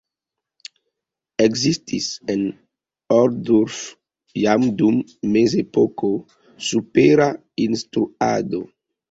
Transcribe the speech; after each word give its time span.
Ekzistis 1.43 2.07
en 2.33 2.41
Ohrdruf 3.17 3.83
jam 4.45 4.65
dum 4.81 4.99
Mezepoko 5.37 6.11
supera 6.71 7.31
instruado. 7.69 8.65